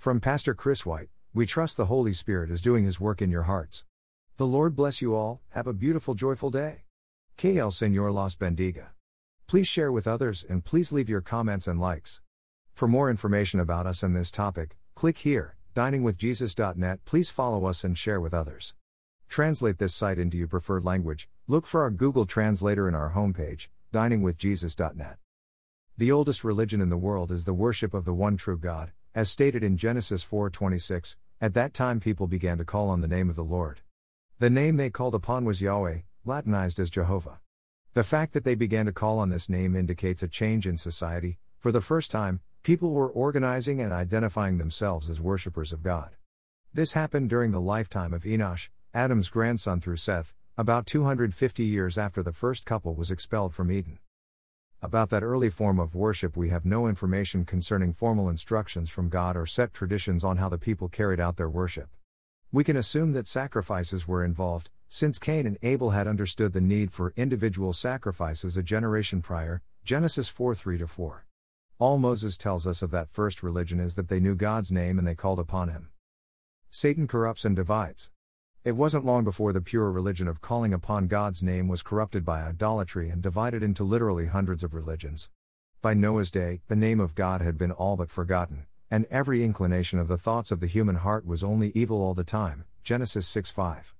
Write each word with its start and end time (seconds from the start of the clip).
From 0.00 0.18
Pastor 0.18 0.54
Chris 0.54 0.86
White, 0.86 1.10
we 1.34 1.44
trust 1.44 1.76
the 1.76 1.84
Holy 1.84 2.14
Spirit 2.14 2.50
is 2.50 2.62
doing 2.62 2.84
His 2.84 2.98
work 2.98 3.20
in 3.20 3.30
your 3.30 3.42
hearts. 3.42 3.84
The 4.38 4.46
Lord 4.46 4.74
bless 4.74 5.02
you 5.02 5.14
all, 5.14 5.42
have 5.50 5.66
a 5.66 5.74
beautiful, 5.74 6.14
joyful 6.14 6.48
day. 6.48 6.84
Que 7.36 7.58
el 7.58 7.70
Señor 7.70 8.10
los 8.10 8.34
bendiga. 8.34 8.92
Please 9.46 9.68
share 9.68 9.92
with 9.92 10.08
others 10.08 10.42
and 10.48 10.64
please 10.64 10.90
leave 10.90 11.10
your 11.10 11.20
comments 11.20 11.66
and 11.66 11.78
likes. 11.78 12.22
For 12.72 12.88
more 12.88 13.10
information 13.10 13.60
about 13.60 13.86
us 13.86 14.02
and 14.02 14.16
this 14.16 14.30
topic, 14.30 14.78
click 14.94 15.18
here, 15.18 15.56
diningwithjesus.net. 15.74 17.04
Please 17.04 17.28
follow 17.28 17.66
us 17.66 17.84
and 17.84 17.98
share 17.98 18.22
with 18.22 18.32
others. 18.32 18.72
Translate 19.28 19.76
this 19.76 19.94
site 19.94 20.18
into 20.18 20.38
your 20.38 20.48
preferred 20.48 20.86
language. 20.86 21.28
Look 21.46 21.66
for 21.66 21.82
our 21.82 21.90
Google 21.90 22.24
Translator 22.24 22.88
in 22.88 22.94
our 22.94 23.12
homepage, 23.12 23.68
diningwithjesus.net. 23.92 25.18
The 25.98 26.10
oldest 26.10 26.42
religion 26.42 26.80
in 26.80 26.88
the 26.88 26.96
world 26.96 27.30
is 27.30 27.44
the 27.44 27.52
worship 27.52 27.92
of 27.92 28.06
the 28.06 28.14
one 28.14 28.38
true 28.38 28.56
God, 28.56 28.92
as 29.14 29.30
stated 29.30 29.64
in 29.64 29.76
Genesis 29.76 30.22
4:26. 30.24 31.16
At 31.40 31.54
that 31.54 31.74
time 31.74 32.00
people 32.00 32.26
began 32.26 32.58
to 32.58 32.64
call 32.64 32.90
on 32.90 33.00
the 33.00 33.08
name 33.08 33.30
of 33.30 33.36
the 33.36 33.44
Lord. 33.44 33.80
The 34.38 34.50
name 34.50 34.76
they 34.76 34.90
called 34.90 35.14
upon 35.14 35.44
was 35.44 35.60
Yahweh, 35.60 36.00
Latinized 36.24 36.78
as 36.78 36.90
Jehovah. 36.90 37.40
The 37.94 38.04
fact 38.04 38.34
that 38.34 38.44
they 38.44 38.54
began 38.54 38.86
to 38.86 38.92
call 38.92 39.18
on 39.18 39.30
this 39.30 39.48
name 39.48 39.74
indicates 39.74 40.22
a 40.22 40.28
change 40.28 40.66
in 40.66 40.76
society. 40.76 41.38
For 41.58 41.72
the 41.72 41.80
first 41.80 42.10
time, 42.10 42.40
people 42.62 42.92
were 42.92 43.10
organizing 43.10 43.80
and 43.80 43.92
identifying 43.92 44.58
themselves 44.58 45.10
as 45.10 45.20
worshippers 45.20 45.72
of 45.72 45.82
God. 45.82 46.16
This 46.72 46.92
happened 46.92 47.30
during 47.30 47.50
the 47.50 47.60
lifetime 47.60 48.14
of 48.14 48.22
Enosh, 48.22 48.68
Adam's 48.94 49.28
grandson 49.28 49.80
through 49.80 49.96
Seth, 49.96 50.34
about 50.56 50.86
250 50.86 51.64
years 51.64 51.98
after 51.98 52.22
the 52.22 52.32
first 52.32 52.64
couple 52.64 52.94
was 52.94 53.10
expelled 53.10 53.54
from 53.54 53.72
Eden. 53.72 53.98
About 54.82 55.10
that 55.10 55.22
early 55.22 55.50
form 55.50 55.78
of 55.78 55.94
worship, 55.94 56.38
we 56.38 56.48
have 56.48 56.64
no 56.64 56.86
information 56.86 57.44
concerning 57.44 57.92
formal 57.92 58.30
instructions 58.30 58.88
from 58.88 59.10
God 59.10 59.36
or 59.36 59.44
set 59.44 59.74
traditions 59.74 60.24
on 60.24 60.38
how 60.38 60.48
the 60.48 60.56
people 60.56 60.88
carried 60.88 61.20
out 61.20 61.36
their 61.36 61.50
worship. 61.50 61.90
We 62.50 62.64
can 62.64 62.78
assume 62.78 63.12
that 63.12 63.26
sacrifices 63.26 64.08
were 64.08 64.24
involved, 64.24 64.70
since 64.88 65.18
Cain 65.18 65.46
and 65.46 65.58
Abel 65.62 65.90
had 65.90 66.08
understood 66.08 66.54
the 66.54 66.62
need 66.62 66.94
for 66.94 67.12
individual 67.14 67.74
sacrifices 67.74 68.56
a 68.56 68.62
generation 68.62 69.20
prior, 69.20 69.60
Genesis 69.84 70.30
4 70.30 70.54
3 70.54 70.78
4. 70.78 71.26
All 71.78 71.98
Moses 71.98 72.38
tells 72.38 72.66
us 72.66 72.80
of 72.80 72.90
that 72.90 73.10
first 73.10 73.42
religion 73.42 73.80
is 73.80 73.96
that 73.96 74.08
they 74.08 74.18
knew 74.18 74.34
God's 74.34 74.72
name 74.72 74.98
and 74.98 75.06
they 75.06 75.14
called 75.14 75.38
upon 75.38 75.68
him. 75.68 75.90
Satan 76.70 77.06
corrupts 77.06 77.44
and 77.44 77.54
divides. 77.54 78.10
It 78.62 78.76
wasn't 78.76 79.06
long 79.06 79.24
before 79.24 79.54
the 79.54 79.62
pure 79.62 79.90
religion 79.90 80.28
of 80.28 80.42
calling 80.42 80.74
upon 80.74 81.06
God's 81.06 81.42
name 81.42 81.66
was 81.66 81.82
corrupted 81.82 82.26
by 82.26 82.42
idolatry 82.42 83.08
and 83.08 83.22
divided 83.22 83.62
into 83.62 83.84
literally 83.84 84.26
hundreds 84.26 84.62
of 84.62 84.74
religions. 84.74 85.30
By 85.80 85.94
Noah's 85.94 86.30
day, 86.30 86.60
the 86.68 86.76
name 86.76 87.00
of 87.00 87.14
God 87.14 87.40
had 87.40 87.56
been 87.56 87.72
all 87.72 87.96
but 87.96 88.10
forgotten, 88.10 88.66
and 88.90 89.06
every 89.10 89.42
inclination 89.42 89.98
of 89.98 90.08
the 90.08 90.18
thoughts 90.18 90.52
of 90.52 90.60
the 90.60 90.66
human 90.66 90.96
heart 90.96 91.24
was 91.24 91.42
only 91.42 91.72
evil 91.74 92.02
all 92.02 92.12
the 92.12 92.22
time. 92.22 92.66
Genesis 92.84 93.26
6 93.28 93.50
5. 93.50 93.94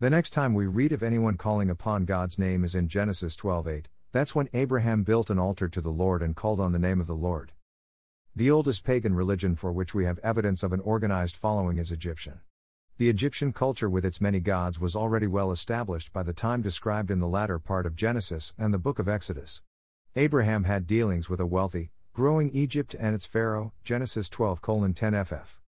The 0.00 0.10
next 0.10 0.30
time 0.30 0.54
we 0.54 0.66
read 0.66 0.90
of 0.90 1.04
anyone 1.04 1.36
calling 1.36 1.70
upon 1.70 2.04
God's 2.04 2.36
name 2.36 2.64
is 2.64 2.74
in 2.74 2.88
Genesis 2.88 3.36
12:8. 3.36 3.86
That's 4.10 4.34
when 4.34 4.48
Abraham 4.52 5.04
built 5.04 5.30
an 5.30 5.38
altar 5.38 5.68
to 5.68 5.80
the 5.80 5.92
Lord 5.92 6.20
and 6.20 6.34
called 6.34 6.58
on 6.58 6.72
the 6.72 6.80
name 6.80 7.00
of 7.00 7.06
the 7.06 7.14
Lord. 7.14 7.52
The 8.34 8.50
oldest 8.50 8.82
pagan 8.82 9.14
religion 9.14 9.54
for 9.54 9.72
which 9.72 9.94
we 9.94 10.04
have 10.04 10.18
evidence 10.18 10.64
of 10.64 10.72
an 10.72 10.80
organized 10.80 11.36
following 11.36 11.78
is 11.78 11.92
Egyptian. 11.92 12.40
The 13.00 13.08
Egyptian 13.08 13.54
culture 13.54 13.88
with 13.88 14.04
its 14.04 14.20
many 14.20 14.40
gods 14.40 14.78
was 14.78 14.94
already 14.94 15.26
well 15.26 15.50
established 15.52 16.12
by 16.12 16.22
the 16.22 16.34
time 16.34 16.60
described 16.60 17.10
in 17.10 17.18
the 17.18 17.26
latter 17.26 17.58
part 17.58 17.86
of 17.86 17.96
Genesis 17.96 18.52
and 18.58 18.74
the 18.74 18.78
book 18.78 18.98
of 18.98 19.08
Exodus. 19.08 19.62
Abraham 20.16 20.64
had 20.64 20.86
dealings 20.86 21.30
with 21.30 21.40
a 21.40 21.46
wealthy, 21.46 21.92
growing 22.12 22.50
Egypt 22.50 22.94
and 23.00 23.14
its 23.14 23.24
pharaoh, 23.24 23.72
Genesis 23.84 24.28
12:10 24.28 25.24
ff. 25.24 25.62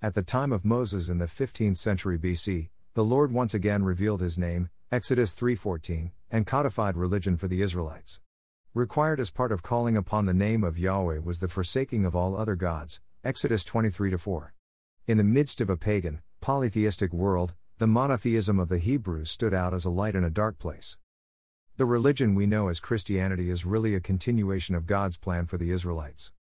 At 0.00 0.14
the 0.14 0.22
time 0.22 0.52
of 0.52 0.64
Moses 0.64 1.08
in 1.08 1.18
the 1.18 1.26
15th 1.26 1.78
century 1.78 2.16
BC, 2.16 2.70
the 2.94 3.04
Lord 3.04 3.32
once 3.32 3.54
again 3.54 3.82
revealed 3.82 4.20
his 4.20 4.38
name, 4.38 4.70
Exodus 4.92 5.34
3:14, 5.34 6.12
and 6.30 6.46
codified 6.46 6.96
religion 6.96 7.36
for 7.36 7.48
the 7.48 7.60
Israelites. 7.60 8.20
Required 8.72 9.18
as 9.18 9.32
part 9.32 9.50
of 9.50 9.64
calling 9.64 9.96
upon 9.96 10.26
the 10.26 10.32
name 10.32 10.62
of 10.62 10.78
Yahweh 10.78 11.18
was 11.18 11.40
the 11.40 11.48
forsaking 11.48 12.04
of 12.04 12.14
all 12.14 12.36
other 12.36 12.54
gods, 12.54 13.00
Exodus 13.24 13.64
23 13.64 14.16
4. 14.16 14.54
In 15.08 15.18
the 15.18 15.24
midst 15.24 15.60
of 15.60 15.68
a 15.68 15.76
pagan, 15.76 16.22
polytheistic 16.42 17.12
world, 17.12 17.54
the 17.78 17.86
monotheism 17.86 18.58
of 18.58 18.68
the 18.68 18.78
Hebrews 18.78 19.30
stood 19.30 19.54
out 19.54 19.72
as 19.72 19.84
a 19.84 19.90
light 19.90 20.16
in 20.16 20.24
a 20.24 20.28
dark 20.30 20.58
place. 20.58 20.98
The 21.76 21.86
religion 21.86 22.34
we 22.34 22.46
know 22.46 22.66
as 22.66 22.80
Christianity 22.80 23.48
is 23.48 23.64
really 23.64 23.94
a 23.94 24.00
continuation 24.00 24.74
of 24.74 24.84
God's 24.84 25.16
plan 25.16 25.46
for 25.46 25.56
the 25.56 25.70
Israelites. 25.70 26.32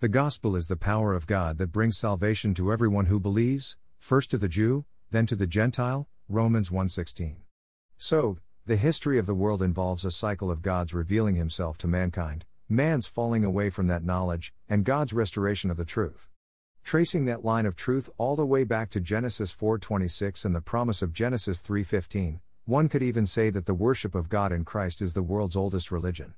The 0.00 0.10
gospel 0.10 0.56
is 0.56 0.68
the 0.68 0.76
power 0.76 1.14
of 1.14 1.26
God 1.26 1.56
that 1.56 1.72
brings 1.72 1.96
salvation 1.96 2.52
to 2.52 2.70
everyone 2.70 3.06
who 3.06 3.18
believes, 3.18 3.78
first 3.96 4.30
to 4.32 4.38
the 4.38 4.46
Jew, 4.46 4.84
then 5.10 5.24
to 5.24 5.34
the 5.34 5.46
Gentile, 5.46 6.06
Romans 6.28 6.70
1:16. 6.70 7.38
So, 7.96 8.38
the 8.66 8.76
history 8.76 9.18
of 9.18 9.24
the 9.24 9.34
world 9.34 9.62
involves 9.62 10.04
a 10.04 10.10
cycle 10.10 10.50
of 10.50 10.60
God's 10.60 10.92
revealing 10.92 11.36
himself 11.36 11.78
to 11.78 11.88
mankind, 11.88 12.44
man's 12.68 13.06
falling 13.06 13.42
away 13.42 13.70
from 13.70 13.86
that 13.86 14.04
knowledge, 14.04 14.52
and 14.68 14.84
God's 14.84 15.14
restoration 15.14 15.70
of 15.70 15.78
the 15.78 15.86
truth. 15.86 16.28
Tracing 16.86 17.24
that 17.24 17.44
line 17.44 17.66
of 17.66 17.74
truth 17.74 18.08
all 18.16 18.36
the 18.36 18.46
way 18.46 18.62
back 18.62 18.90
to 18.90 19.00
Genesis 19.00 19.50
4:26 19.50 20.44
and 20.44 20.54
the 20.54 20.60
promise 20.60 21.02
of 21.02 21.12
Genesis 21.12 21.60
3:15, 21.60 22.38
one 22.64 22.88
could 22.88 23.02
even 23.02 23.26
say 23.26 23.50
that 23.50 23.66
the 23.66 23.74
worship 23.74 24.14
of 24.14 24.28
God 24.28 24.52
in 24.52 24.64
Christ 24.64 25.02
is 25.02 25.12
the 25.12 25.24
world's 25.24 25.56
oldest 25.56 25.90
religion. 25.90 26.34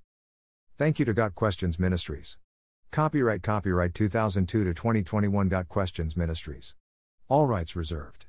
Thank 0.78 0.98
you 0.98 1.04
to 1.04 1.12
Got 1.12 1.34
Questions 1.34 1.78
Ministries. 1.78 2.38
Copyright 2.90 3.42
copyright 3.42 3.92
2002 3.92 4.64
to 4.64 4.72
2021 4.72 5.50
Got 5.50 5.68
Questions 5.68 6.16
Ministries. 6.16 6.74
All 7.28 7.46
rights 7.46 7.76
reserved. 7.76 8.24